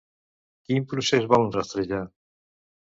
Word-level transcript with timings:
Quin 0.69 0.89
procés 0.95 1.29
volen 1.35 1.55
rastrejar? 1.59 2.05